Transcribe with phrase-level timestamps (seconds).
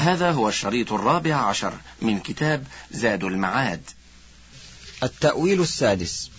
[0.00, 1.72] هذا هو الشريط الرابع عشر
[2.02, 3.80] من كتاب زاد المعاد.
[5.02, 6.30] التأويل السادس.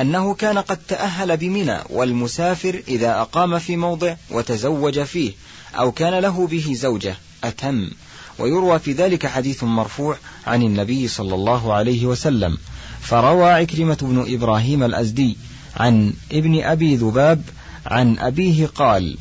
[0.00, 5.32] أنه كان قد تأهل بمنى والمسافر إذا أقام في موضع وتزوج فيه
[5.74, 7.90] أو كان له به زوجة أتم.
[8.38, 10.16] ويروى في ذلك حديث مرفوع
[10.46, 12.58] عن النبي صلى الله عليه وسلم.
[13.00, 15.36] فروى عكرمة بن إبراهيم الأزدي
[15.76, 17.42] عن ابن أبي ذباب
[17.86, 19.16] عن أبيه قال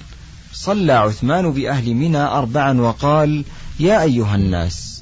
[0.56, 3.46] صلى عثمان بأهل منى أربعا وقال
[3.80, 5.02] يا أيها الناس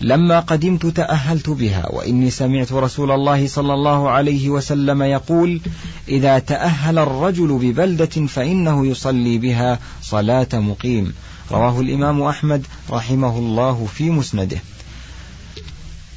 [0.00, 5.60] لما قدمت تأهلت بها وإني سمعت رسول الله صلى الله عليه وسلم يقول
[6.08, 11.14] إذا تأهل الرجل ببلدة فإنه يصلي بها صلاة مقيم.
[11.52, 14.58] رواه الإمام أحمد رحمه الله في مسنده.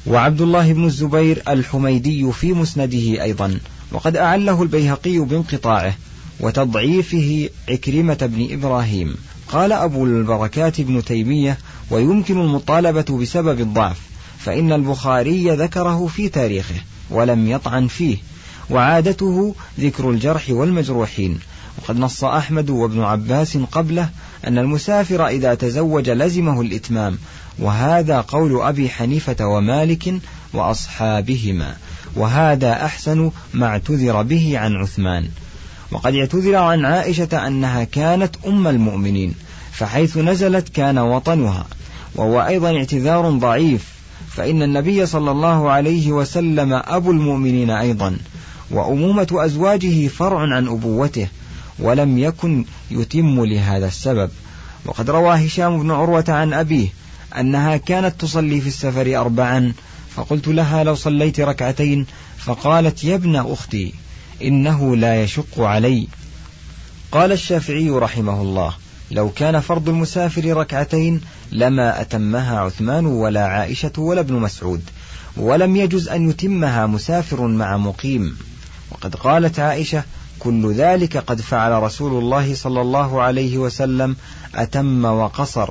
[0.06, 3.58] وعبد الله بن الزبير الحميدي في مسنده أيضا.
[3.92, 5.94] وقد أعله البيهقي بانقطاعه.
[6.40, 9.16] وتضعيفه عكرمة بن إبراهيم.
[9.48, 11.58] قال أبو البركات بن تيمية
[11.90, 14.00] ويمكن المطالبة بسبب الضعف
[14.38, 16.74] فإن البخاري ذكره في تاريخه
[17.10, 18.16] ولم يطعن فيه
[18.70, 21.38] وعادته ذكر الجرح والمجروحين.
[21.78, 24.08] وقد نص أحمد وابن عباس قبله
[24.46, 27.18] أن المسافر إذا تزوج لزمه الإتمام
[27.58, 30.14] وهذا قول أبي حنيفة ومالك
[30.52, 31.76] وأصحابهما
[32.16, 35.28] وهذا أحسن ما اعتذر به عن عثمان.
[35.94, 39.34] وقد اعتذر عن عائشة أنها كانت أم المؤمنين
[39.72, 41.66] فحيث نزلت كان وطنها
[42.14, 43.88] وهو أيضا اعتذار ضعيف
[44.28, 48.16] فإن النبي صلى الله عليه وسلم أبو المؤمنين أيضا
[48.70, 51.28] وأمومة أزواجه فرع عن أبوته
[51.78, 54.30] ولم يكن يتم لهذا السبب.
[54.86, 56.88] وقد روى هشام بن عروة عن أبيه
[57.38, 59.72] أنها كانت تصلي في السفر أربعا
[60.14, 62.06] فقلت لها لو صليت ركعتين
[62.38, 63.94] فقالت يا ابن أختي.
[64.42, 66.08] إنه لا يشق علي.
[67.12, 68.74] قال الشافعي رحمه الله
[69.10, 71.20] لو كان فرض المسافر ركعتين
[71.52, 74.82] لما أتمها عثمان ولا عائشة ولا ابن مسعود
[75.36, 78.38] ولم يجز أن يتمها مسافر مع مقيم.
[78.90, 80.02] وقد قالت عائشة
[80.38, 84.16] كل ذلك قد فعل رسول الله صلى الله عليه وسلم
[84.54, 85.70] أتم وقصر.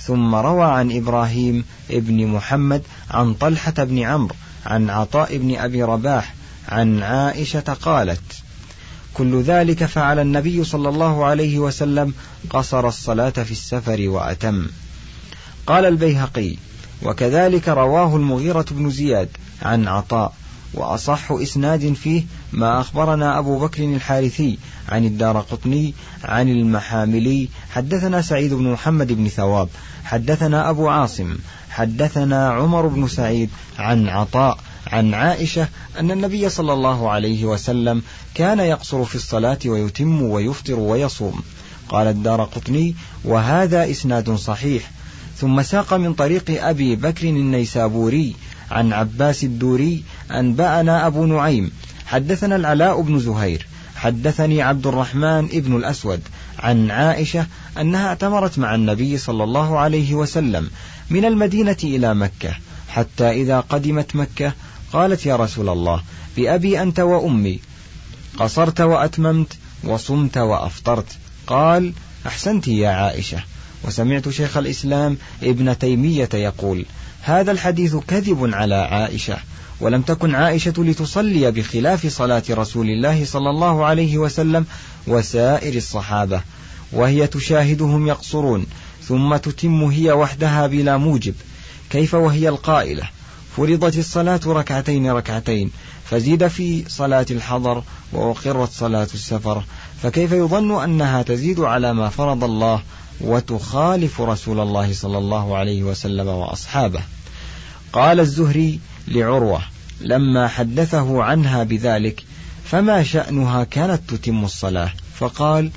[0.00, 4.34] ثم روى عن إبراهيم ابن محمد عن طلحة بن عمرو
[4.66, 6.34] عن عطاء بن أبي رباح
[6.68, 8.42] عن عائشة قالت
[9.14, 12.14] كل ذلك فعل النبي صلى الله عليه وسلم
[12.50, 14.66] قصر الصلاة في السفر وأتم.
[15.66, 16.56] قال البيهقي
[17.02, 19.28] وكذلك رواه المغيرة بن زياد
[19.62, 20.32] عن عطاء
[20.74, 24.58] وأصح إسناد فيه ما أخبرنا أبو بكر الحارثي
[24.88, 25.94] عن الدار قطني
[26.24, 29.68] عن المحاملي حدثنا سعيد بن محمد بن ثواب
[30.04, 31.36] حدثنا أبو عاصم
[31.70, 35.68] حدثنا عمر بن سعيد عن عطاء عن عائشة
[36.00, 38.02] أن النبي صلى الله عليه وسلم
[38.34, 41.42] كان يقصر في الصلاة ويتم ويفطر ويصوم.
[41.88, 44.90] قال الدار قطني وهذا إسناد صحيح.
[45.36, 48.34] ثم ساق من طريق أبي بكر النيسابوري
[48.70, 51.70] عن عباس الدوري أنبأنا أبو نعيم
[52.06, 53.66] حدثنا العلاء بن زهير
[53.96, 56.20] حدثني عبد الرحمن ابن الأسود
[56.58, 57.46] عن عائشة
[57.80, 60.70] أنها اعتمرت مع النبي صلى الله عليه وسلم
[61.10, 62.56] من المدينة إلى مكة
[62.88, 64.52] حتى إذا قدمت مكة
[64.94, 66.02] قالت يا رسول الله
[66.36, 67.60] بأبي أنت وأمي
[68.38, 69.52] قصرت وأتممت
[69.84, 71.06] وصمت وأفطرت.
[71.46, 71.92] قال
[72.26, 73.38] أحسنت يا عائشة.
[73.84, 76.84] وسمعت شيخ الإسلام ابن تيمية يقول
[77.22, 79.36] هذا الحديث كذب على عائشة
[79.80, 84.66] ولم تكن عائشة لتصلي بخلاف صلاة رسول الله صلى الله عليه وسلم
[85.06, 86.40] وسائر الصحابة
[86.92, 88.66] وهي تشاهدهم يقصرون
[89.08, 91.34] ثم تتم هي وحدها بلا موجب
[91.90, 93.08] كيف وهي القائلة؟
[93.56, 95.70] فرضت الصلاة ركعتين ركعتين
[96.04, 97.82] فزيد في صلاة الحضر
[98.12, 99.64] وأقرت صلاة السفر
[100.02, 102.82] فكيف يظن أنها تزيد على ما فرض الله
[103.20, 107.00] وتخالف رسول الله صلى الله عليه وسلم وأصحابه؟
[107.92, 109.60] قال الزهري لعروة
[110.00, 112.24] لما حدثه عنها بذلك
[112.64, 115.70] فما شأنها كانت تتم الصلاة؟ فقال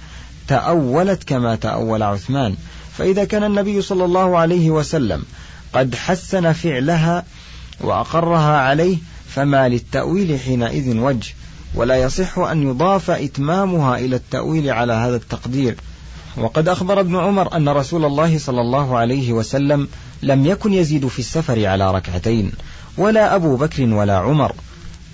[0.47, 2.55] تأولت كما تأول عثمان
[2.97, 5.23] فإذا كان النبي صلى الله عليه وسلم
[5.73, 7.25] قد حسن فعلها
[7.81, 8.97] وأقرها عليه
[9.27, 11.33] فما للتأويل حينئذ وجه.
[11.75, 15.75] ولا يصح أن يضاف إتمامها إلى التأويل على هذا التقدير.
[16.37, 19.87] وقد أخبر ابن عمر أن رسول الله صلى الله عليه وسلم
[20.23, 22.51] لم يكن يزيد في السفر على ركعتين
[22.97, 24.53] ولا أبو بكر ولا عمر.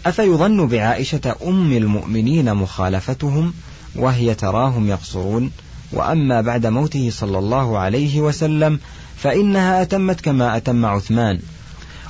[0.05, 3.53] أفيظن بعائشة أم المؤمنين مخالفتهم
[3.95, 5.51] وهي تراهم يقصرون؟
[5.91, 8.79] وأما بعد موته صلى الله عليه وسلم
[9.17, 11.39] فإنها أتمت كما أتم عثمان.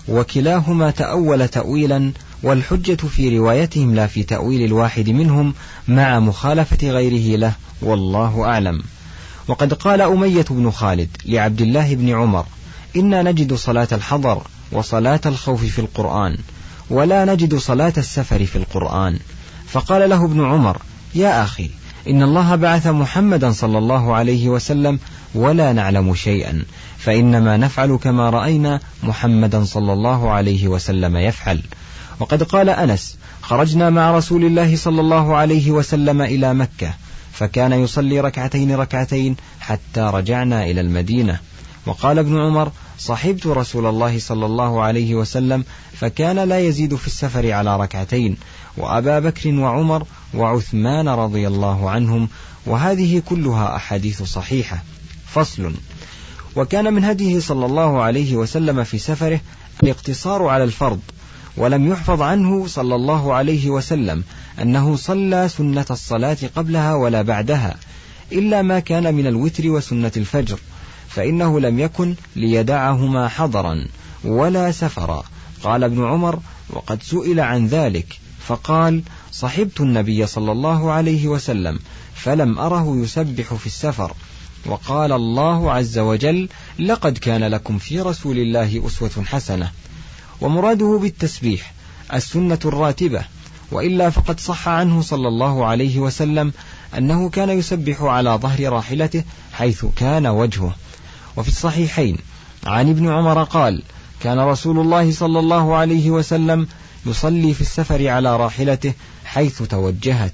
[0.07, 2.11] وكلاهما تأول تأويلا
[2.43, 5.53] والحجة في روايتهم لا في تأويل الواحد منهم
[5.87, 8.83] مع مخالفة غيره له والله أعلم.
[9.47, 12.45] وقد قال أمية بن خالد لعبد الله بن عمر
[12.95, 14.41] إنا نجد صلاة الحضر
[14.71, 16.37] وصلاة الخوف في القرآن
[16.89, 19.19] ولا نجد صلاة السفر في القرآن.
[19.67, 20.77] فقال له ابن عمر
[21.15, 21.69] يا أخي
[22.07, 24.99] إن الله بعث محمدا صلى الله عليه وسلم
[25.35, 26.63] ولا نعلم شيئا.
[27.03, 31.63] فإنما نفعل كما رأينا محمدا صلى الله عليه وسلم يفعل.
[32.19, 36.93] وقد قال أنس خرجنا مع رسول الله صلى الله عليه وسلم إلى مكة
[37.31, 41.39] فكان يصلي ركعتين ركعتين حتى رجعنا إلى المدينة.
[41.85, 45.63] وقال ابن عمر صحبت رسول الله صلى الله عليه وسلم
[45.93, 48.37] فكان لا يزيد في السفر على ركعتين
[48.77, 50.03] وأبا بكر وعمر
[50.33, 52.29] وعثمان رضي الله عنهم
[52.65, 54.83] وهذه كلها أحاديث صحيحة.
[55.27, 55.73] فصل.
[56.55, 59.39] وكان من هديه صلى الله عليه وسلم في سفره
[59.83, 60.99] الاقتصار على الفرض
[61.57, 64.23] ولم يحفظ عنه صلى الله عليه وسلم
[64.61, 67.75] أنه صلى سنة الصلاة قبلها ولا بعدها
[68.31, 70.59] إلا ما كان من الوتر وسنة الفجر
[71.07, 73.85] فإنه لم يكن ليدعهما حضرا
[74.23, 75.23] ولا سفرا.
[75.63, 76.39] قال ابن عمر
[76.69, 81.79] وقد سئل عن ذلك فقال صحبت النبي صلى الله عليه وسلم
[82.15, 84.13] فلم أره يسبح في السفر
[84.65, 86.49] وقال الله عز وجل
[86.79, 89.71] لقد كان لكم في رسول الله أسوة حسنة.
[90.41, 91.73] ومراده بالتسبيح
[92.13, 93.21] السنة الراتبة.
[93.71, 96.53] وإلا فقد صح عنه صلى الله عليه وسلم
[96.97, 99.23] أنه كان يسبح على ظهر راحلته
[99.53, 100.75] حيث كان وجهه.
[101.37, 102.17] وفي الصحيحين
[102.65, 103.83] عن ابن عمر قال
[104.19, 106.67] كان رسول الله صلى الله عليه وسلم
[107.05, 108.93] يصلي في السفر على راحلته
[109.25, 110.33] حيث توجهت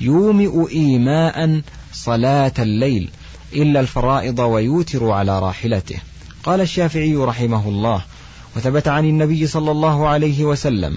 [0.00, 1.60] يومئ إيماء
[1.92, 3.10] صلاة الليل.
[3.52, 5.96] إلا الفرائض ويوتر على راحلته.
[6.44, 8.04] قال الشافعي رحمه الله
[8.56, 10.96] وثبت عن النبي صلى الله عليه وسلم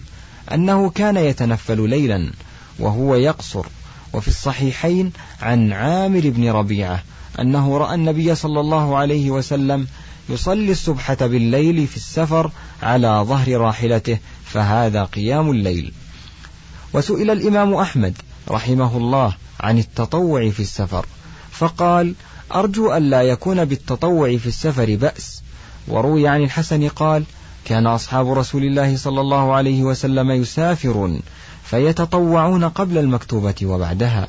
[0.54, 2.32] أنه كان يتنفل ليلا
[2.80, 3.66] وهو يقصر
[4.14, 5.12] وفي الصحيحين
[5.42, 7.04] عن عامر بن ربيعة
[7.40, 9.88] أنه رأى النبي صلى الله عليه وسلم
[10.30, 12.52] يصلي الصبحة بالليل في السفر
[12.84, 15.94] على ظهر راحلته فهذا قيام الليل.
[16.94, 18.18] وسئل الإمام أحمد
[18.50, 21.06] رحمه الله عن التطوع في السفر
[21.52, 22.16] فقال
[22.56, 25.42] أرجو أن لا يكون بالتطوع في السفر بأس.
[25.88, 27.24] وروي عن الحسن قال
[27.66, 31.22] كان أصحاب رسول الله صلى الله عليه وسلم يسافرون
[31.64, 34.28] فيتطوعون قبل المكتوبة وبعدها.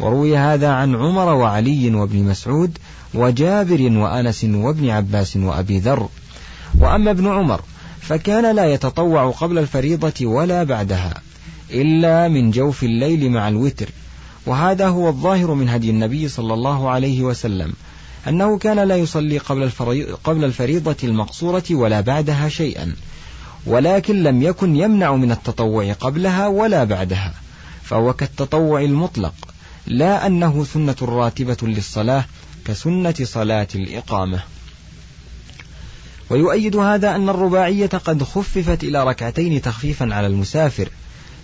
[0.00, 2.78] وروي هذا عن عمر وعلي وابن مسعود
[3.14, 6.08] وجابر وأنس وابن عباس وأبي ذر.
[6.80, 7.60] وأما ابن عمر
[8.00, 11.14] فكان لا يتطوع قبل الفريضة ولا بعدها
[11.70, 13.88] إلا من جوف الليل مع الوتر.
[14.46, 17.72] وهذا هو الظاهر من هدي النبي صلى الله عليه وسلم
[18.28, 19.70] أنه كان لا يصلي قبل,
[20.24, 22.94] قبل الفريضة المقصورة ولا بعدها شيئا
[23.66, 27.34] ولكن لم يكن يمنع من التطوع قبلها ولا بعدها
[27.82, 29.34] فهو كالتطوع المطلق
[29.86, 32.24] لا أنه سنة راتبة للصلاة
[32.64, 34.42] كسنة صلاة الإقامة.
[36.30, 40.88] ويؤيد هذا أن الرباعية قد خففت إلى ركعتين تخفيفا على المسافر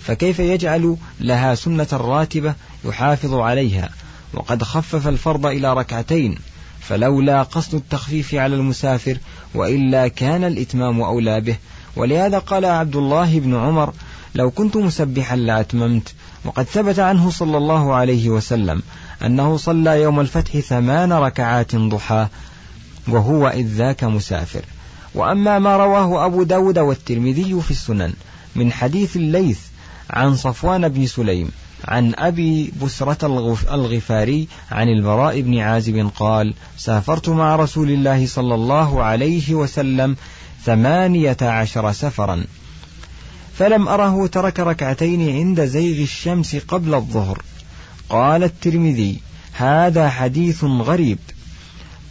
[0.01, 2.55] فكيف يجعل لها سنة راتبة
[2.85, 3.91] يحافظ عليها
[4.35, 6.39] وقد خفف الفرض إلى ركعتين
[6.81, 9.19] فلولا قصد التخفيف على المسافر
[9.55, 11.57] وإلا كان الإتمام أولى به.
[11.97, 13.93] ولهذا قال عبد الله بن عمر
[14.35, 16.15] لو كنت مسبحا لأتممت.
[16.45, 18.83] وقد ثبت عنه صلى الله عليه وسلم
[19.25, 22.27] أنه صلى يوم الفتح ثمان ركعات ضحى
[23.09, 24.63] وهو إذ ذاك مسافر.
[25.15, 28.13] وأما ما رواه أبو داود والترمذي في السنن
[28.57, 29.59] من حديث الليث
[30.11, 31.51] عن صفوان بن سليم
[31.89, 33.27] عن أبي بسرة
[33.73, 40.17] الغفاري عن البراء بن عازب قال سافرت مع رسول الله صلى الله عليه وسلم
[40.65, 42.45] ثمانية عشر سفرا.
[43.59, 47.43] فلم أره ترك ركعتين عند زيغ الشمس قبل الظهر.
[48.09, 49.21] قال الترمذي
[49.53, 51.19] هذا حديث غريب.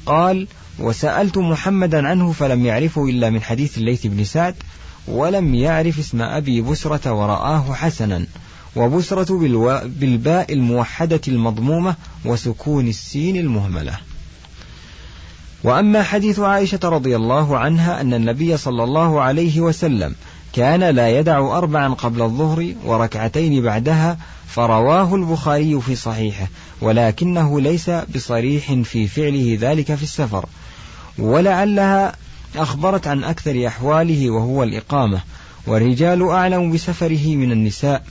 [0.05, 0.47] قال
[0.79, 4.55] وسألت محمدا عنه فلم يعرفه إلا من حديث الليث بن سعد
[5.07, 8.25] ولم يعرف اسم أبي بسرة ورآه حسنا.
[8.77, 9.37] وبسرة
[9.85, 13.99] بالباء الموحدة المضمومة وسكون السين المهملة.
[15.63, 20.15] وأما حديث عائشة رضي الله عنها أن النبي صلى الله عليه وسلم
[20.53, 24.17] كان لا يدع أربعا قبل الظهر وركعتين بعدها
[24.47, 26.47] فرواه البخاري في صحيحه
[26.81, 30.45] ولكنه ليس بصريح في فعله ذلك في السفر.
[31.19, 32.15] ولعلها
[32.55, 35.21] أخبرت عن أكثر أحواله وهو الإقامة.
[35.67, 38.03] والرجال أعلم بسفره من النساء.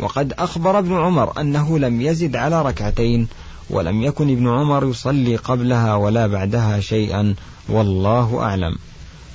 [0.00, 3.28] وقد أخبر ابن عمر أنه لم يزد على ركعتين
[3.70, 7.34] ولم يكن ابن عمر يصلي قبلها ولا بعدها شيئا
[7.68, 8.78] والله أعلم.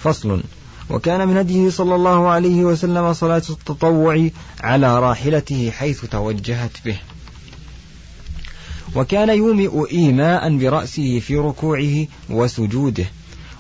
[0.04, 0.44] فصل.
[0.90, 4.30] وكان من هديه صلى الله عليه وسلم صلاة التطوع
[4.62, 6.98] على راحلته حيث توجهت به.
[8.96, 13.06] وكان يومئ إيماء برأسه في ركوعه وسجوده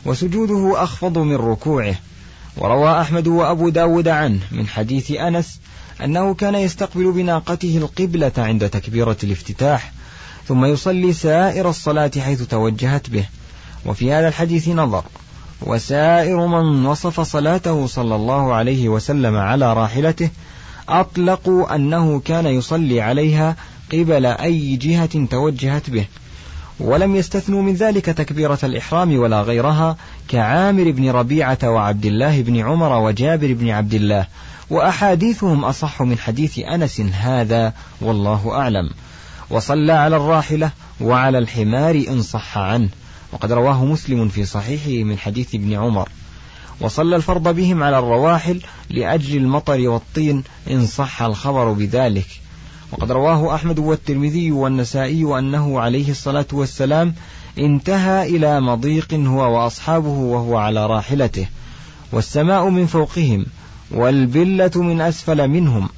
[0.05, 1.95] وسجوده أخفض من ركوعه.
[2.57, 5.59] وروى أحمد وأبو داود عنه من حديث أنس
[6.03, 9.91] أنه كان يستقبل بناقته القبلة عند تكبيرة الافتتاح
[10.47, 13.25] ثم يصلي سائر الصلاة حيث توجهت به.
[13.85, 15.03] وفي هذا الحديث نظر
[15.61, 20.29] وسائر من وصف صلاته صلى الله عليه وسلم على راحلته
[20.89, 23.55] أطلقوا أنه كان يصلي عليها
[23.93, 26.05] قبل أي جهة توجهت به.
[26.79, 29.97] ولم يستثنوا من ذلك تكبيرة الإحرام ولا غيرها
[30.27, 34.27] كعامر بن ربيعة وعبد الله بن عمر وجابر بن عبد الله
[34.69, 38.89] وأحاديثهم أصح من حديث أنس هذا والله أعلم.
[39.49, 42.89] وصلى على الراحلة وعلى الحمار إن صح عنه.
[43.31, 46.09] وقد رواه مسلم في صحيحه من حديث ابن عمر.
[46.81, 52.27] وصلى الفرض بهم على الرواحل لأجل المطر والطين إن صح الخبر بذلك.
[52.91, 57.13] وقد رواه أحمد والترمذي والنسائي أنه عليه الصلاة والسلام
[57.59, 61.47] انتهى إلى مضيق هو وأصحابه وهو على راحلته.
[62.11, 63.45] والسماء من فوقهم
[63.93, 65.89] والبلة من أسفل منهم.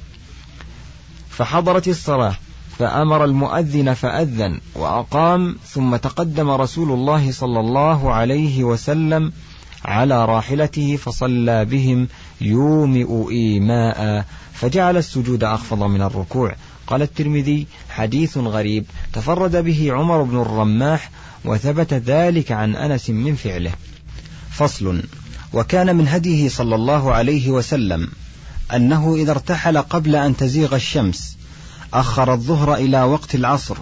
[1.30, 2.34] فحضرت الصلاة
[2.78, 9.32] فأمر المؤذن فأذن وأقام ثم تقدم رسول الله صلى الله عليه وسلم
[9.84, 12.08] على راحلته فصلى بهم
[12.40, 16.54] يومئ إيماء فجعل السجود أخفض من الركوع.
[16.86, 21.10] قال الترمذي حديث غريب تفرد به عمر بن الرماح
[21.44, 23.72] وثبت ذلك عن أنس من فعله.
[24.50, 25.02] فصل.
[25.52, 28.08] وكان من هديه صلى الله عليه وسلم
[28.74, 31.36] أنه إذا ارتحل قبل أن تزيغ الشمس
[31.94, 33.76] أخر الظهر إلى وقت العصر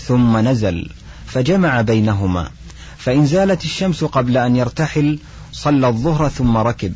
[0.00, 0.90] ثم نزل
[1.26, 2.50] فجمع بينهما.
[2.98, 5.18] فإن زالت الشمس قبل أن يرتحل
[5.52, 6.92] صلى الظهر ثم ركب.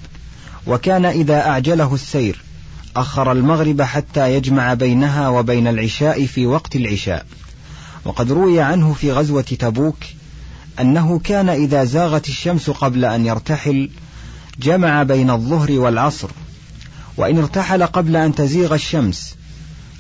[0.67, 2.43] وكان إذا أعجله السير
[2.97, 7.27] أخر المغرب حتى يجمع بينها وبين العشاء في وقت العشاء.
[8.05, 9.97] وقد روي عنه في غزوة تبوك
[10.81, 13.91] أنه كان إذا زاغت الشمس قبل أن يرتحل
[14.59, 16.29] جمع بين الظهر والعصر
[17.17, 19.35] وإن ارتحل قبل أن تزيغ الشمس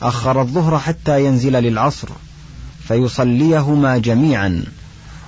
[0.02, 2.09] أخر الظهر حتى ينزل للعصر
[2.88, 4.64] فيصليهما جميعا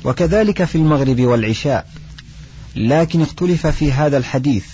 [0.04, 1.86] وكذلك في المغرب والعشاء.
[2.76, 4.64] لكن اختلف في هذا الحديث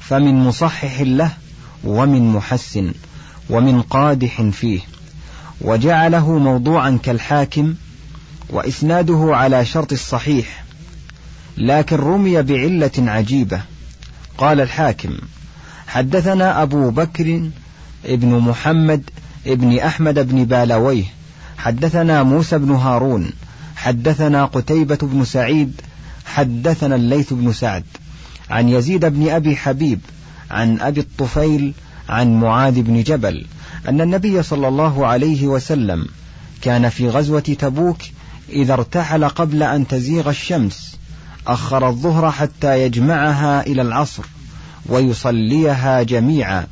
[0.00, 1.30] فمن مصحح له
[1.84, 2.92] ومن محسن
[3.50, 4.80] ومن قادح فيه.
[5.60, 7.74] وجعله موضوعا كالحاكم
[8.50, 10.64] وإسناده على شرط الصحيح.
[11.58, 13.62] لكن رمي بعلة عجيبة.
[14.42, 15.18] قال الحاكم
[15.86, 17.50] حدثنا أبو بكر
[18.04, 19.10] ابن محمد
[19.46, 21.04] ابن أحمد بن بالويه
[21.58, 23.30] حدثنا موسى بن هارون
[23.76, 25.80] حدثنا قتيبة بن سعيد
[26.24, 27.84] حدثنا الليث بن سعد
[28.50, 30.00] عن يزيد بن أبي حبيب
[30.50, 31.74] عن أبي الطفيل
[32.08, 33.46] عن معاذ بن جبل
[33.88, 36.06] أن النبي صلى الله عليه وسلم
[36.62, 37.98] كان في غزوة تبوك
[38.48, 40.96] إذا ارتحل قبل أن تزيغ الشمس.
[41.46, 44.22] أخر الظهر حتى يجمعها إلى العصر
[44.86, 46.66] ويصليها جميعا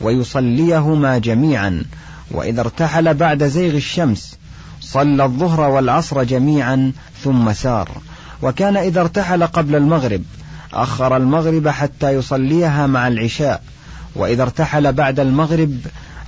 [0.00, 1.82] ويصليهما جميعا.
[2.30, 4.36] وإذا ارتحل بعد زيغ الشمس
[4.80, 6.92] صلى الظهر والعصر جميعا
[7.24, 7.90] ثم سار.
[8.42, 10.22] وكان إذا ارتحل قبل المغرب
[10.74, 13.62] أخر المغرب حتى يصليها مع العشاء.
[14.14, 15.78] وإذا ارتحل بعد المغرب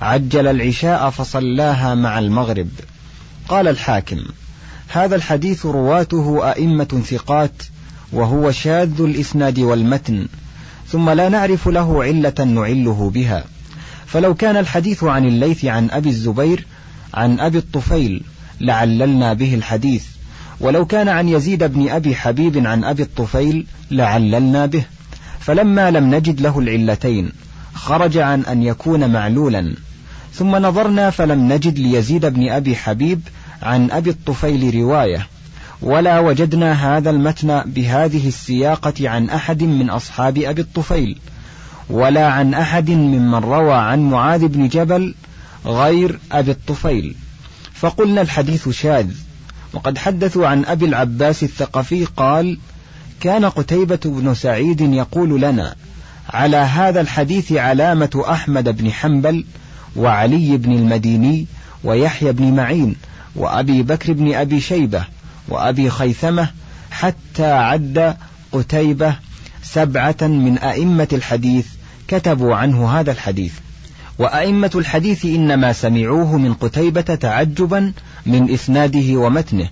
[0.01, 2.69] عجل العشاء فصلاها مع المغرب.
[3.47, 4.23] قال الحاكم
[4.93, 7.63] هذا الحديث رواته أئمة ثقات
[8.13, 10.27] وهو شاذ الإسناد والمتن
[10.87, 13.43] ثم لا نعرف له علة نعله بها.
[14.05, 16.65] فلو كان الحديث عن الليث عن أبي الزبير
[17.13, 18.23] عن أبي الطفيل
[18.61, 20.05] لعللنا به الحديث.
[20.59, 24.83] ولو كان عن يزيد بن أبي حبيب عن أبي الطفيل لعللنا به.
[25.39, 27.31] فلما لم نجد له العلتين
[27.73, 29.75] خرج عن أن يكون معلولا.
[30.33, 33.21] ثم نظرنا فلم نجد ليزيد بن أبي حبيب
[33.61, 35.27] عن أبي الطفيل رواية
[35.81, 41.17] ولا وجدنا هذا المتن بهذه السياقة عن أحد من أصحاب أبي الطفيل
[41.89, 45.15] ولا عن أحد ممن روى عن معاذ بن جبل
[45.65, 47.15] غير أبي الطفيل.
[47.73, 49.11] فقلنا الحديث شاذ
[49.73, 52.57] وقد حدثوا عن أبي العباس الثقفي قال
[53.19, 55.75] كان قتيبة بن سعيد يقول لنا
[56.29, 59.45] على هذا الحديث علامة أحمد بن حنبل
[59.95, 61.45] وعلي بن المديني
[61.83, 62.95] ويحيى بن معين
[63.35, 65.05] وأبي بكر بن أبي شيبة
[65.47, 66.49] وأبي خيثمة
[66.91, 68.17] حتى عد
[68.51, 69.15] قتيبة
[69.63, 71.65] سبعة من أئمة الحديث
[72.07, 73.53] كتبوا عنه هذا الحديث.
[74.19, 77.93] وأئمة الحديث إنما سمعوه من قتيبة تعجبا
[78.25, 79.69] من إسناده ومتنه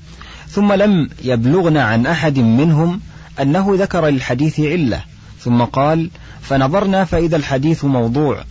[0.49, 3.01] ثم لم يبلغنا عن أحد منهم
[3.41, 5.01] أنه ذكر للحديث علة
[5.39, 6.09] ثم قال
[6.41, 8.43] فنظرنا فإذا الحديث موضوع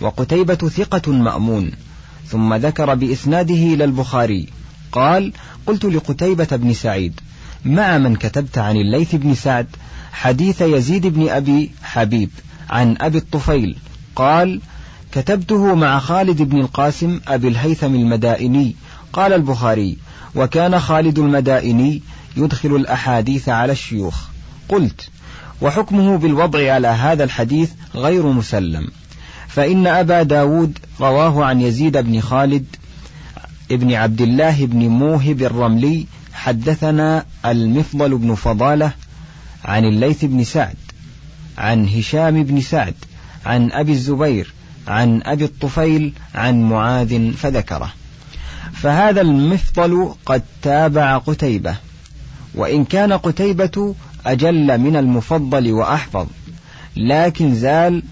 [0.00, 1.72] وقتيبة ثقة مأمون.
[2.30, 4.48] ثم ذكر بإسناده إلى البخاري
[4.92, 5.32] قال
[5.66, 7.20] قلت لقتيبة بن سعيد
[7.64, 9.66] مع من كتبت عن الليث بن سعد
[10.12, 12.30] حديث يزيد بن أبي حبيب
[12.70, 13.76] عن أبي الطفيل؟
[14.16, 14.60] قال
[15.12, 18.76] كتبته مع خالد بن القاسم أبي الهيثم المدائني
[19.12, 19.96] قال البخاري
[20.34, 22.02] وكان خالد المدائني
[22.36, 24.16] يدخل الأحاديث على الشيوخ
[24.68, 25.08] قلت
[25.60, 28.88] وحكمه بالوضع على هذا الحديث غير مسلم
[29.56, 32.66] فإن أبا داود رواه عن يزيد بن خالد
[33.70, 38.92] ابن عبد الله بن موهب الرملي حدثنا المفضل بن فضالة
[39.64, 40.76] عن الليث بن سعد
[41.58, 42.94] عن هشام بن سعد
[43.46, 44.52] عن أبي الزبير
[44.88, 47.92] عن أبي الطفيل عن معاذ فذكره.
[48.72, 51.76] فهذا المفضل قد تابع قتيبة
[52.54, 53.94] وإن كان قتيبة
[54.26, 56.26] أجل من المفضل وأحفظ
[56.96, 58.02] لكن زال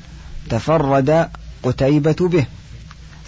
[0.50, 1.28] تفرد
[1.62, 2.44] قتيبة به.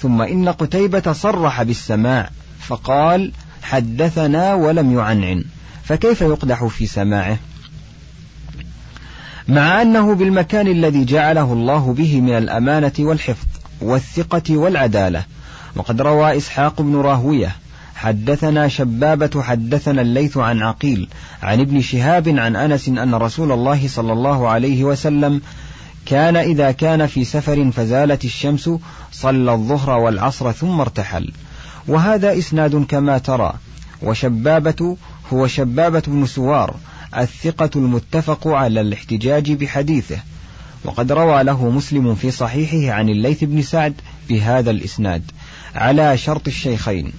[0.03, 2.31] ثم إن قتيبة صرح بالسماع
[2.61, 3.33] فقال
[3.63, 5.45] حدثنا ولم يعنعن.
[5.85, 7.39] فكيف يقدح في سماعه؟
[9.49, 13.47] مع أنه بالمكان الذي جعله الله به من الأمانة والحفظ
[13.81, 15.25] والثقة والعدالة.
[15.77, 17.57] وقد روى إسحاق بن راهوية
[17.97, 21.09] حدثنا شبابة حدثنا الليث عن عقيل
[21.43, 25.41] عن ابن شهاب عن أنس أن رسول الله صلى الله عليه وسلم
[26.07, 28.71] كان إذا كان في سفر فزالت الشمس
[29.13, 31.33] صلى الظهر والعصر ثم ارتحل.
[31.89, 33.53] وهذا إسناد كما ترى.
[34.03, 34.97] وشبابة
[35.33, 36.77] هو شبابة بن سوار
[37.17, 40.19] الثقة المتفق على الاحتجاج بحديثه.
[40.85, 43.95] وقد روى له مسلم في صحيحه عن الليث بن سعد
[44.29, 45.31] بهذا الإسناد
[45.75, 47.13] على شرط الشيخين.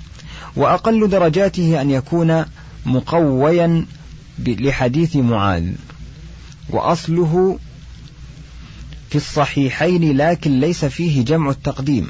[0.56, 2.46] وأقل درجاته أن يكون
[2.86, 3.86] مقويا
[4.48, 5.70] لحديث معاذ.
[6.70, 7.60] وأصله
[9.10, 12.08] في الصحيحين لكن ليس فيه جمع التقديم.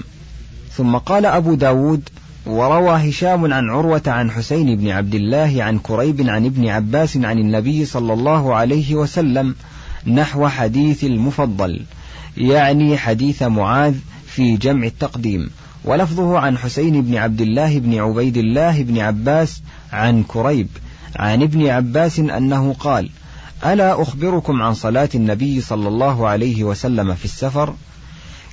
[0.73, 2.09] ثم قال أبو داود
[2.45, 7.39] وروى هشام عن عروة عن حسين بن عبد الله عن كريب عن ابن عباس عن
[7.39, 9.55] النبي صلى الله عليه وسلم
[10.07, 11.81] نحو حديث المفضل
[12.37, 13.95] يعني حديث معاذ
[14.27, 15.49] في جمع التقديم.
[15.85, 20.67] ولفظه عن حسين بن عبد الله بن عبيد الله بن عباس عن كريب
[21.15, 23.09] عن ابن عباس أنه قال
[23.65, 27.73] ألا أخبركم عن صلاة النبي صلى الله عليه وسلم في السفر؟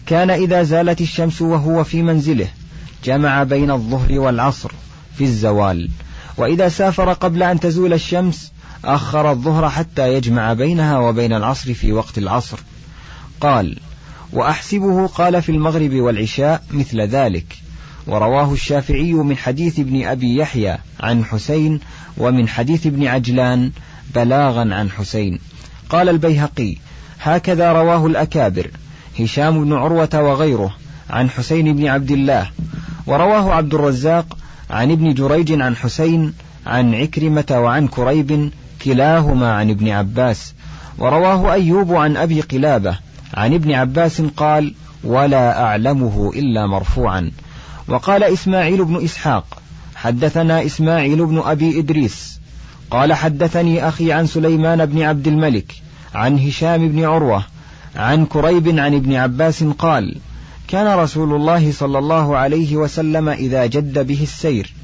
[0.07, 2.49] كان إذا زالت الشمس وهو في منزله
[3.05, 4.71] جمع بين الظهر والعصر
[5.19, 5.91] في الزوال.
[6.37, 8.53] وإذا سافر قبل أن تزول الشمس
[8.85, 12.59] أخر الظهر حتى يجمع بينها وبين العصر في وقت العصر.
[13.41, 13.79] قال
[14.33, 17.57] وأحسبه قال في المغرب والعشاء مثل ذلك.
[18.07, 21.81] ورواه الشافعي من حديث ابن أبي يحيى عن حسين
[22.17, 23.71] ومن حديث ابن عجلان
[24.15, 25.39] بلاغا عن حسين.
[25.91, 26.77] قال البيهقي
[27.21, 28.71] هكذا رواه الأكابر
[29.21, 30.75] هشام بن عروة وغيره
[31.11, 32.51] عن حسين بن عبد الله.
[33.07, 34.37] ورواه عبد الرزاق
[34.71, 36.35] عن ابن جريج عن حسين
[36.67, 38.51] عن عكرمة وعن كريب
[38.85, 40.55] كلاهما عن ابن عباس.
[40.99, 42.99] ورواه أيوب عن أبي قلابة
[43.35, 44.75] عن ابن عباس قال
[45.05, 47.31] ولا أعلمه إلا مرفوعا
[47.89, 49.63] وقال إسماعيل بن إسحاق
[49.95, 52.41] حدثنا إسماعيل بن أبي إدريس
[52.95, 55.75] قال حدثني أخي عن سليمان بن عبد الملك
[56.15, 57.45] عن هشام بن عروة
[57.97, 60.17] عن كريب عن ابن عباس قال
[60.69, 64.75] كان رسول الله صلى الله عليه وسلم إذا جد به السير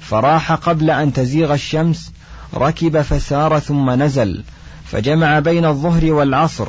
[0.00, 2.12] فراح قبل أن تزيغ الشمس
[2.54, 4.42] ركب فسار ثم نزل
[4.84, 6.68] فجمع بين الظهر والعصر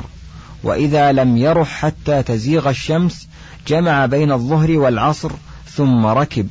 [0.62, 3.28] وإذا لم يرح حتى تزيغ الشمس
[3.68, 5.30] جمع بين الظهر والعصر
[5.66, 6.48] ثم ركب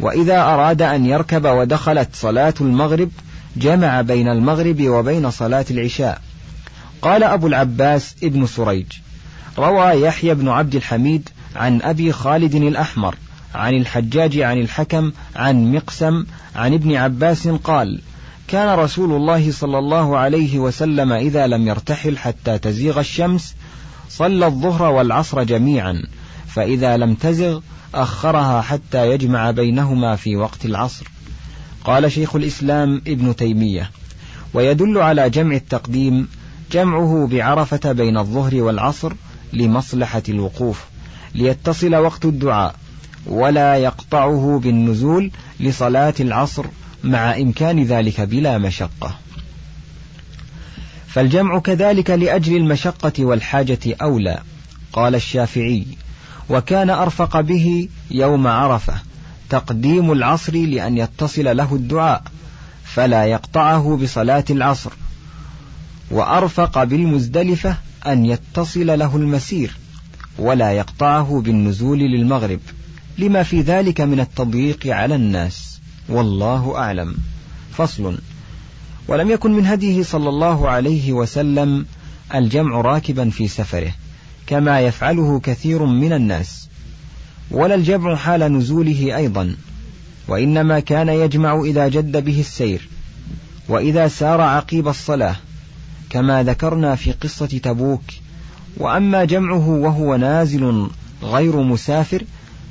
[0.00, 3.10] وإذا أراد أن يركب ودخلت صلاة المغرب
[3.56, 6.20] جمع بين المغرب وبين صلاة العشاء.
[7.02, 8.86] قال أبو العباس ابن سريج
[9.58, 13.16] روى يحيى بن عبد الحميد عن أبي خالد الأحمر
[13.54, 16.24] عن الحجاج عن الحكم عن مقسم
[16.56, 18.00] عن ابن عباس قال
[18.48, 23.54] كان رسول الله صلى الله عليه وسلم إذا لم يرتحل حتى تزيغ الشمس
[24.08, 26.02] صلى الظهر والعصر جميعا
[26.48, 27.60] فإذا لم تزغ
[27.94, 31.06] أخرها حتى يجمع بينهما في وقت العصر.
[31.86, 33.90] قال شيخ الإسلام ابن تيمية
[34.54, 36.28] ويدل على جمع التقديم
[36.72, 39.12] جمعه بعرفة بين الظهر والعصر
[39.52, 40.84] لمصلحة الوقوف
[41.34, 42.74] ليتصل وقت الدعاء
[43.26, 46.66] ولا يقطعه بالنزول لصلاة العصر
[47.04, 49.18] مع إمكان ذلك بلا مشقة.
[51.06, 54.38] فالجمع كذلك لأجل المشقة والحاجة أولى
[54.92, 55.86] قال الشافعي
[56.48, 58.94] وكان أرفق به يوم عرفة
[59.50, 62.22] تقديم العصر لأن يتصل له الدعاء
[62.84, 64.92] فلا يقطعه بصلاة العصر.
[66.10, 69.76] وأرفق بالمزدلفة أن يتصل له المسير
[70.38, 72.60] ولا يقطعه بالنزول للمغرب.
[73.18, 77.16] لما في ذلك من التضييق على الناس والله أعلم.
[77.72, 78.18] فصل.
[79.08, 81.86] ولم يكن من هديه صلى الله عليه وسلم
[82.34, 83.92] الجمع راكبا في سفره
[84.46, 86.68] كما يفعله كثير من الناس.
[87.50, 89.56] ولا الجمع حال نزوله أيضا
[90.28, 92.88] وإنما كان يجمع إذا جد به السير
[93.68, 95.36] وإذا سار عقيب الصلاة
[96.10, 98.02] كما ذكرنا في قصة تبوك.
[98.76, 100.86] وأما جمعه وهو نازل
[101.22, 102.24] غير مسافر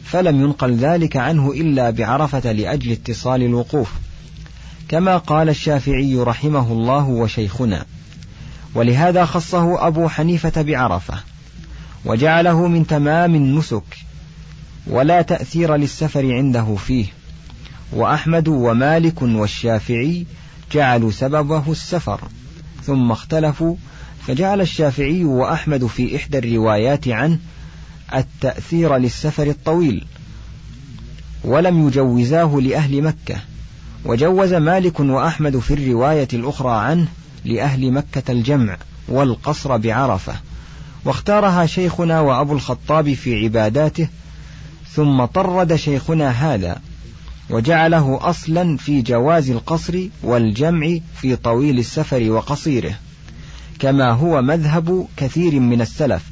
[0.03, 3.91] فلم ينقل ذلك عنه إلا بعرفة لأجل اتصال الوقوف.
[4.89, 7.85] كما قال الشافعي رحمه الله وشيخنا.
[8.75, 11.13] ولهذا خصه أبو حنيفة بعرفة
[12.05, 14.04] وجعله من تمام النسك
[14.87, 17.05] ولا تأثير للسفر عنده فيه.
[17.93, 20.25] وأحمد ومالك والشافعي
[20.71, 22.21] جعلوا سببه السفر.
[22.83, 23.75] ثم اختلفوا
[24.27, 27.39] فجعل الشافعي وأحمد في إحدى الروايات عنه
[28.15, 30.05] التأثير للسفر الطويل.
[31.43, 33.35] ولم يجوزاه لأهل مكة.
[34.05, 37.07] وجوز مالك وأحمد في الرواية الأخرى عنه
[37.45, 40.33] لأهل مكة الجمع والقصر بعرفة.
[41.05, 44.07] واختارها شيخنا وأبو الخطاب في عباداته
[44.93, 46.81] ثم طرد شيخنا هذا
[47.49, 52.95] وجعله أصلا في جواز القصر والجمع في طويل السفر وقصيره
[53.79, 56.23] كما هو مذهب كثير من السلف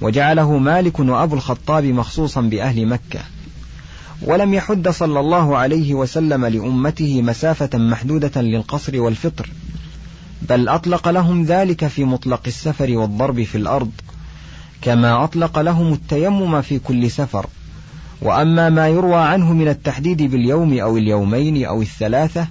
[0.00, 3.20] وجعله مالك وأبو الخطاب مخصوصا بأهل مكة.
[4.22, 9.48] ولم يحد صلى الله عليه وسلم لأمته مسافة محدودة للقصر والفطر
[10.48, 13.90] بل أطلق لهم ذلك في مطلق السفر والضرب في الأرض
[14.82, 17.46] كما أطلق لهم التيمم في كل سفر.
[18.22, 22.46] وأما ما يروى عنه من التحديد باليوم أو اليومين أو الثلاثة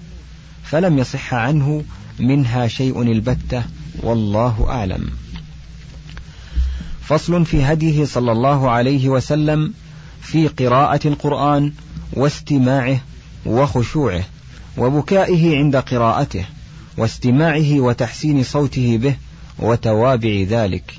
[0.63, 1.83] فلم يصح عنه
[2.19, 3.63] منها شيء البتة
[4.03, 5.09] والله أعلم.
[7.01, 9.73] فصل في هديه صلى الله عليه وسلم
[10.21, 11.71] في قراءة القرآن
[12.13, 12.99] واستماعه
[13.45, 14.23] وخشوعه
[14.77, 16.45] وبكائه عند قراءته
[16.97, 19.15] واستماعه وتحسين صوته به
[19.59, 20.93] وتوابع ذلك.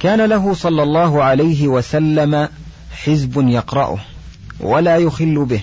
[0.00, 2.48] كان له صلى الله عليه وسلم
[3.04, 3.98] حزب يقرأه
[4.60, 5.60] ولا يخل به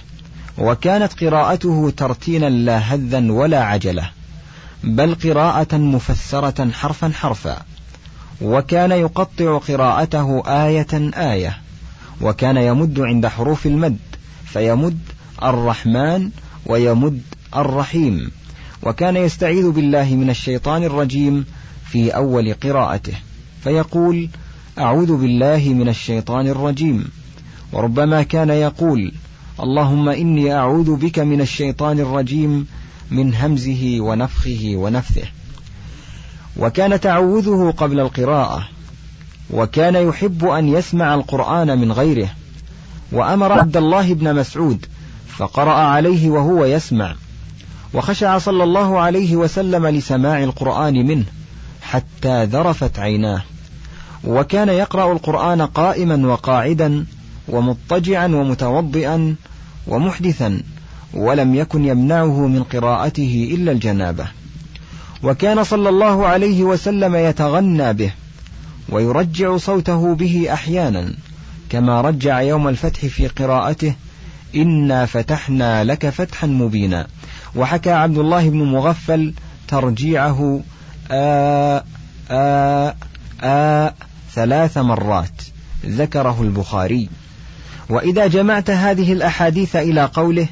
[0.57, 4.09] وكانت قراءته ترتيلا لا هذا ولا عجلة
[4.83, 7.61] بل قراءة مفسرة حرفا حرفا
[8.41, 11.57] وكان يقطع قراءته آية آية
[12.21, 13.97] وكان يمد عند حروف المد
[14.45, 14.99] فيمد
[15.43, 16.29] الرحمن
[16.65, 17.21] ويمد
[17.55, 18.31] الرحيم
[18.83, 21.45] وكان يستعيذ بالله من الشيطان الرجيم
[21.85, 23.13] في أول قراءته
[23.63, 24.29] فيقول
[24.79, 27.11] أعوذ بالله من الشيطان الرجيم.
[27.73, 29.11] وربما كان يقول
[29.59, 32.67] اللهم إني أعوذ بك من الشيطان الرجيم
[33.11, 35.27] من همزه ونفخه ونفثه.
[36.57, 38.67] وكان تعوذه قبل القراءة
[39.49, 42.29] وكان يحب أن يسمع القرآن من غيره
[43.11, 44.85] وأمر عبد الله بن مسعود
[45.27, 47.15] فقرأ عليه وهو يسمع
[47.93, 51.25] وخشع صلى الله عليه وسلم لسماع القرآن منه
[51.81, 53.43] حتى ذرفت عيناه
[54.23, 57.05] وكان يقرأ القرآن قائما وقاعدا
[57.47, 59.35] ومضطجعا ومتوضئا
[59.87, 60.61] ومحدثا
[61.13, 64.27] ولم يكن يمنعه من قراءته إلا الجنابة.
[65.23, 68.11] وكان صلى الله عليه وسلم يتغنى به
[68.89, 71.13] ويرجع صوته به أحيانا
[71.69, 73.93] كما رجع يوم الفتح في قراءته
[74.55, 77.07] إنا فتحنا لك فتحا مبينا.
[77.55, 79.33] وحكى عبد الله بن مغفل
[79.67, 80.61] ترجيعه
[81.11, 81.83] آ
[82.31, 82.93] آ
[83.43, 83.93] آ
[84.33, 85.41] ثلاث مرات
[85.85, 87.09] ذكره البخاري.
[87.93, 90.47] وإذا جمعت هذه الأحاديث إلى قوله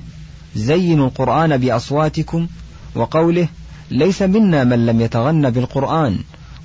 [0.56, 2.47] زينوا القرآن بأصواتكم
[2.95, 3.47] وقوله
[3.91, 6.17] ليس منا من لم يتغن بالقرآن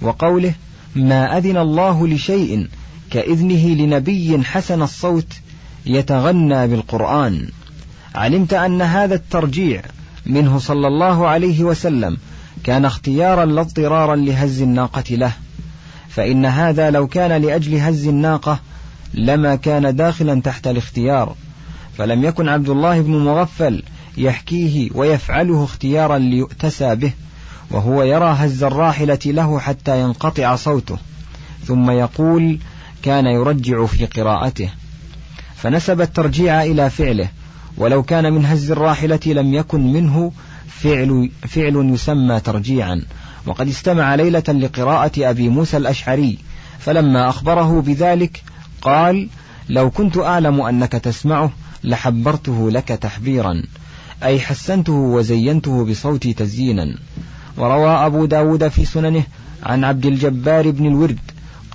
[0.02, 0.54] وقوله
[0.96, 2.68] ما أذن الله لشيء
[3.10, 5.26] كإذنه لنبي حسن الصوت
[5.86, 7.48] يتغنى بالقرآن.
[8.14, 9.82] علمت أن هذا الترجيع
[10.26, 12.16] منه صلى الله عليه وسلم
[12.64, 15.32] كان اختيارا لا اضطرارا لهز الناقة له
[16.08, 18.58] فإن هذا لو كان لأجل هز الناقة
[19.16, 21.34] لما كان داخلا تحت الاختيار
[21.98, 23.82] فلم يكن عبد الله بن مغفل
[24.16, 27.12] يحكيه ويفعله اختيارا ليؤتسى به
[27.70, 30.98] وهو يرى هز الراحلة له حتى ينقطع صوته
[31.64, 32.58] ثم يقول
[33.02, 34.70] كان يرجع في قراءته
[35.56, 37.28] فنسب الترجيع إلى فعله
[37.76, 40.32] ولو كان من هز الراحلة لم يكن منه
[40.68, 43.02] فعل, فعل يسمى ترجيعا.
[43.46, 46.38] وقد استمع ليلة لقراءة أبي موسى الأشعري
[46.78, 48.42] فلما أخبره بذلك
[48.86, 49.28] قال
[49.68, 51.50] لو كنت أعلم أنك تسمعه
[51.84, 53.62] لحبرته لك تحبيرا.
[54.22, 56.98] أي حسنته وزينته بصوتي تزيينا.
[57.56, 59.22] وروى أبو داود في سننه
[59.62, 61.18] عن عبد الجبار بن الورد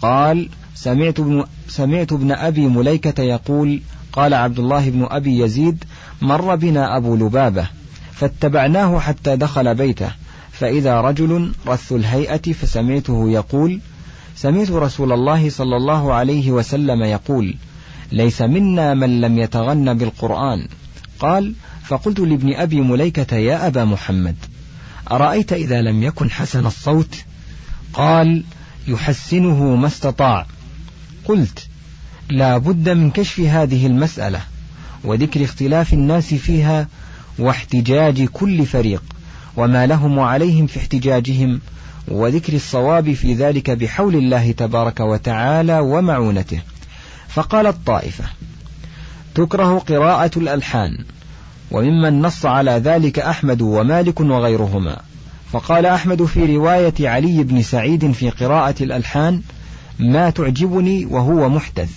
[0.02, 3.82] قال سمعت ابن, سمعت ابن أبي مليكة يقول
[4.13, 5.84] قال عبد الله بن أبي يزيد
[6.21, 7.67] مر بنا أبو لبابة
[8.13, 10.12] فاتبعناه حتى دخل بيته
[10.52, 13.80] فإذا رجل رث الهيئة فسمعته يقول
[14.42, 17.56] سمعت رسول الله صلى الله عليه وسلم يقول
[18.12, 20.68] ليس منا من لم يتغن بالقرآن.
[21.20, 24.36] قال فقلت لابن أبي مليكة يا أبا محمد
[25.12, 27.16] أرأيت إذا لم يكن حسن الصوت؟
[27.94, 28.44] قال
[28.88, 30.46] يحسنه ما استطاع.
[31.26, 31.68] قلت
[32.30, 34.42] لا بد من كشف هذه المسألة
[35.04, 36.88] وذكر اختلاف الناس فيها
[37.40, 39.04] واحتجاج كل فريق
[39.58, 41.62] وما لهم وعليهم في احتجاجهم
[42.12, 46.62] وذكر الصواب في ذلك بحول الله تبارك وتعالى ومعونته.
[47.30, 48.24] فقال الطائفة
[49.36, 50.97] تكره قراءة الألحان
[51.71, 55.02] وممن نص على ذلك أحمد ومالك وغيرهما.
[55.52, 59.41] فقال أحمد في رواية علي بن سعيد في قراءة الألحان
[60.00, 61.89] ما تعجبني وهو محدث.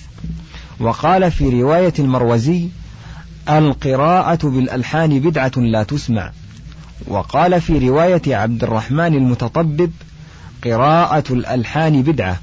[0.81, 2.69] وقال في رواية المروزي
[3.49, 6.33] القراءة بالألحان بدعة لا تسمع.
[7.09, 9.91] وقال في رواية عبد الرحمن المتطبب
[10.65, 12.41] قراءة الألحان بدعة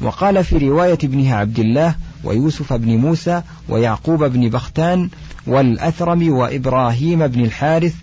[0.00, 1.94] وقال في رواية ابنه عبد الله
[2.24, 5.08] ويوسف بن موسى ويعقوب بن بختان
[5.46, 7.94] والأثرم وإبراهيم بن الحارث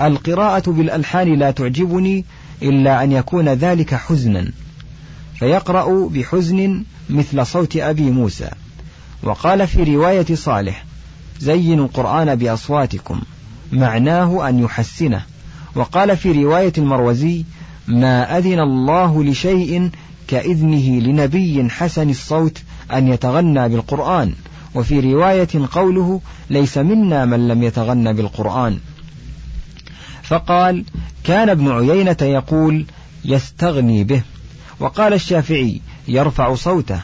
[0.00, 2.24] القراءة بالألحان لا تعجبني
[2.62, 4.52] إلا أن يكون ذلك حزنا
[5.38, 8.50] فيقرأ بحزن مثل صوت أبي موسى.
[9.22, 10.84] وقال في رواية صالح
[11.40, 13.20] زينوا القرآن بأصواتكم
[13.72, 15.22] معناه أن يحسنه.
[15.74, 17.44] وقال في رواية المروزي
[17.88, 19.90] ما أذن الله لشيء
[20.28, 24.32] كإذنه لنبي حسن الصوت أن يتغنى بالقرآن
[24.74, 28.78] وفي رواية قوله ليس منا من لم يتغنى بالقرآن
[30.22, 30.84] فقال
[31.24, 32.86] كان ابن عيينة يقول
[33.24, 34.22] يستغني به
[34.80, 37.00] وقال الشافعي يرفع صوته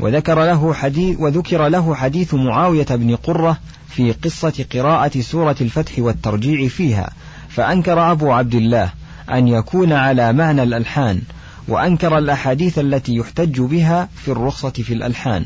[0.00, 6.68] وذكر له حديث وذكر له حديث معاوية بن قرة في قصة قراءة سورة الفتح والترجيع
[6.68, 7.10] فيها.
[7.56, 8.90] فأنكر أبو عبد الله
[9.30, 11.22] أن يكون على معنى الألحان
[11.68, 15.44] وأنكر الأحاديث التي يحتج بها في الرخصة في الألحان.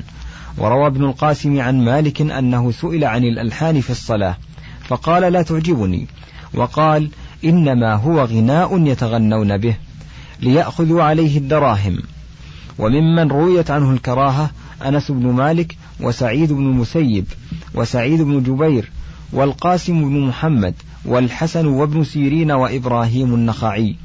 [0.58, 4.36] وروى ابن القاسم عن مالك أنه سئل عن الألحان في الصلاة
[4.88, 6.06] فقال لا تعجبني
[6.54, 7.10] وقال
[7.44, 9.76] إنما هو غناء يتغنون به
[10.40, 11.98] ليأخذوا عليه الدراهم
[12.78, 14.50] وممن رويت عنه الكراهة
[14.84, 17.26] أنس بن مالك وسعيد بن المسيب
[17.74, 18.90] وسعيد بن جبير
[19.32, 23.96] والقاسم بن محمد والحسن وابن سيرين وإبراهيم النخعي.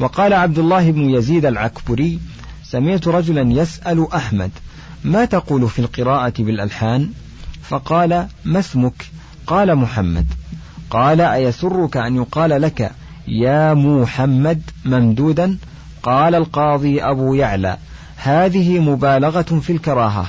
[0.00, 2.18] وقال عبد الله بن يزيد العكبري
[2.64, 4.50] سمعت رجلا يسأل أحمد
[5.04, 7.10] ما تقول في القراءة بالألحان؟
[7.62, 9.06] فقال ما اسمك؟
[9.46, 10.26] قال محمد.
[10.90, 12.92] قال أيسرك أن يقال لك
[13.28, 15.58] يا محمد ممدودا؟
[16.02, 17.76] قال القاضي أبو يعلى
[18.16, 20.26] هذه مبالغة في الكراهة.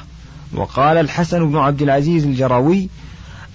[0.54, 2.90] وقال الحسن بن عبد العزيز الجراوي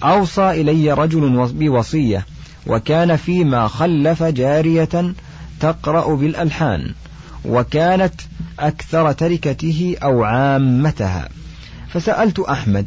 [0.03, 2.25] أوصى إلي رجل بوصية
[2.67, 5.13] وكان فيما خلف جارية
[5.59, 6.93] تقرأ بالألحان
[7.45, 8.13] وكانت
[8.59, 11.29] أكثر تركته أو عامتها.
[11.89, 12.85] فسألت أحمد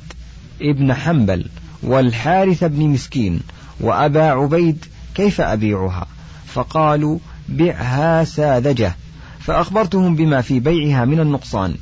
[0.62, 1.46] ابن حنبل
[1.82, 3.40] والحارث بن مسكين
[3.80, 4.84] وأبا عبيد
[5.14, 6.06] كيف أبيعها؟
[6.46, 8.96] فقالوا بعها ساذجة
[9.40, 11.74] فأخبرتهم بما في بيعها من النقصان.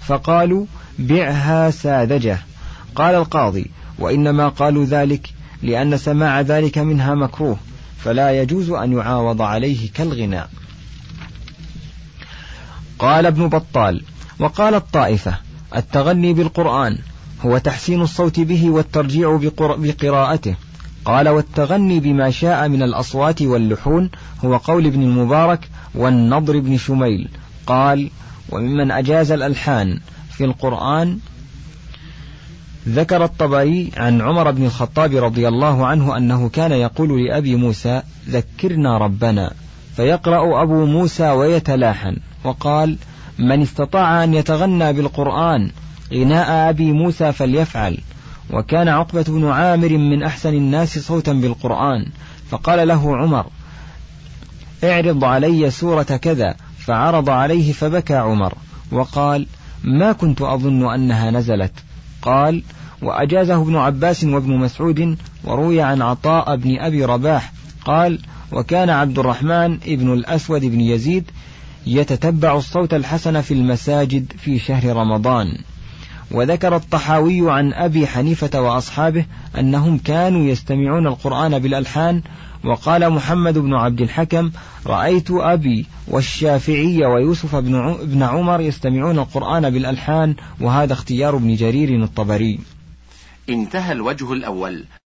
[0.00, 0.66] فقالوا
[0.98, 2.38] بعها ساذجة
[2.94, 5.30] قال القاضي وإنما قالوا ذلك
[5.62, 7.56] لأن سماع ذلك منها مكروه
[7.98, 10.50] فلا يجوز أن يعاوض عليه كالغناء.
[12.98, 14.02] قال ابن بطال
[14.38, 15.38] وقال الطائفة
[15.76, 16.98] التغني بالقرآن
[17.46, 20.54] هو تحسين الصوت به والترجيع بقراءته.
[21.04, 24.10] قال والتغني بما شاء من الأصوات واللحون
[24.44, 27.28] هو قول ابن المبارك والنضر بن شميل.
[27.66, 28.10] قال
[28.50, 31.18] وممن أجاز الألحان في القرآن
[32.88, 38.98] ذكر الطبري عن عمر بن الخطاب رضي الله عنه أنه كان يقول لأبي موسى ذكرنا
[38.98, 39.50] ربنا
[39.96, 42.96] فيقرأ أبو موسى ويتلاحن وقال
[43.38, 45.70] من استطاع أن يتغنى بالقرآن
[46.12, 47.98] غناء أبي موسى فليفعل
[48.50, 52.06] وكان عقبة بن عامر من أحسن الناس صوتا بالقرآن
[52.50, 53.46] فقال له عمر
[54.84, 58.54] اعرض علي سورة كذا فعرض عليه فبكى عمر
[58.92, 59.46] وقال
[59.84, 61.72] ما كنت أظن أنها نزلت
[62.22, 62.62] قال
[63.02, 67.52] وأجازه ابن عباس وابن مسعود وروي عن عطاء بن أبي رباح
[67.84, 68.18] قال
[68.52, 71.30] وكان عبد الرحمن ابن الأسود بن يزيد
[71.86, 75.46] يتتبع الصوت الحسن في المساجد في شهر رمضان.
[76.30, 79.24] وذكر الطحاوي عن أبي حنيفة وأصحابه
[79.58, 82.22] أنهم كانوا يستمعون القرآن بالألحان
[82.64, 84.50] وقال محمد بن عبد الحكم
[84.86, 87.56] رأيت أبي والشافعي ويوسف
[88.02, 92.58] بن عمر يستمعون القرآن بالألحان وهذا اختيار ابن جرير الطبري.
[93.48, 94.84] انتهى الوجه الأول.